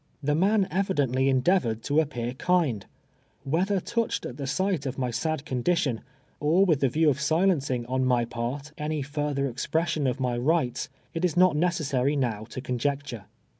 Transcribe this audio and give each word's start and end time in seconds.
The 0.23 0.33
man 0.33 0.63
e\idently 0.71 1.27
endeavored 1.29 1.83
toap])ear 1.83 2.33
kind— 2.39 2.87
whether 3.43 3.79
touched 3.79 4.25
at 4.25 4.37
the 4.37 4.47
sight 4.47 4.87
of 4.87 4.97
my 4.97 5.11
sad 5.11 5.45
condi 5.45 5.77
tion, 5.77 6.01
or 6.39 6.65
with 6.65 6.79
the 6.79 6.89
view 6.89 7.07
of 7.11 7.21
silencing, 7.21 7.85
on 7.85 8.03
my 8.03 8.25
part, 8.25 8.71
any 8.79 9.03
THE 9.03 9.07
wTTirriNG.• 9.07 9.11
47 9.13 9.35
furtlier 9.45 9.51
expression 9.51 10.07
of 10.07 10.17
rny 10.17 10.43
rights, 10.43 10.89
it 11.13 11.23
is 11.23 11.37
not 11.37 11.55
necessary 11.55 12.15
now 12.15 12.45
to 12.45 12.61
conjectui'e. 12.61 13.25